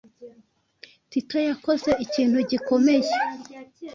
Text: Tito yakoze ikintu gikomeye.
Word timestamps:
Tito 1.11 1.37
yakoze 1.49 1.91
ikintu 2.05 2.37
gikomeye. 2.51 3.11